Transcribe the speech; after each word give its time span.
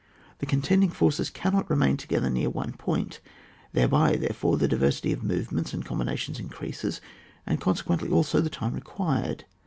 The 0.39 0.47
contending 0.47 0.89
forces 0.89 1.29
cannot 1.29 1.69
remain 1.69 1.95
to 1.97 2.07
gether 2.07 2.27
near 2.31 2.49
one 2.49 2.73
point; 2.73 3.19
thereby, 3.73 4.15
therefore, 4.15 4.57
the 4.57 4.67
diversity 4.67 5.11
of 5.11 5.21
movements 5.21 5.75
and 5.75 5.85
combina 5.85 6.17
tions 6.17 6.39
increases, 6.39 7.01
and, 7.45 7.61
consequently, 7.61 8.09
also 8.09 8.41
the 8.41 8.49
time 8.49 8.73
required. 8.73 9.45